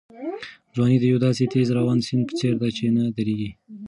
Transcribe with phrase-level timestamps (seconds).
[0.75, 3.51] ځواني د یو داسې تېز روان سیند په څېر ده چې نه درېږي.